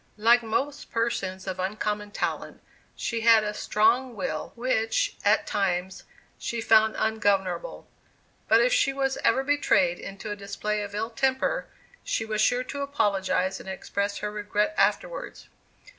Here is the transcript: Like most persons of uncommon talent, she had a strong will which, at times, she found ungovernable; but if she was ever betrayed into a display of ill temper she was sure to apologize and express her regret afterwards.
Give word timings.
Like 0.17 0.41
most 0.41 0.89
persons 0.91 1.45
of 1.45 1.59
uncommon 1.59 2.09
talent, 2.09 2.63
she 2.95 3.21
had 3.21 3.43
a 3.43 3.53
strong 3.53 4.15
will 4.15 4.51
which, 4.55 5.15
at 5.23 5.45
times, 5.45 6.05
she 6.39 6.59
found 6.59 6.95
ungovernable; 6.97 7.87
but 8.47 8.61
if 8.61 8.73
she 8.73 8.93
was 8.93 9.19
ever 9.23 9.43
betrayed 9.43 9.99
into 9.99 10.31
a 10.31 10.35
display 10.35 10.81
of 10.81 10.95
ill 10.95 11.11
temper 11.11 11.67
she 12.03 12.25
was 12.25 12.41
sure 12.41 12.63
to 12.63 12.81
apologize 12.81 13.59
and 13.59 13.69
express 13.69 14.17
her 14.25 14.31
regret 14.31 14.73
afterwards. 14.75 15.49